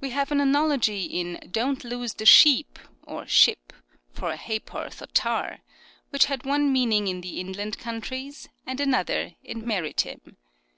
We 0.00 0.12
have 0.12 0.32
an 0.32 0.40
analogy 0.40 1.04
in" 1.04 1.40
Don't 1.52 1.84
lose 1.84 2.14
the 2.14 2.24
sheep 2.24 2.78
(or 3.02 3.26
ship) 3.26 3.74
for 4.14 4.30
a 4.32 4.38
ha^porth 4.38 5.02
o' 5.02 5.06
tar," 5.12 5.58
which 6.08 6.24
had 6.24 6.46
one 6.46 6.72
meaning 6.72 7.06
in 7.06 7.20
the 7.20 7.38
inland 7.38 7.78
counties 7.78 8.48
and 8.66 8.80
another 8.80 9.34
in 9.44 9.66
maritime. 9.66 10.38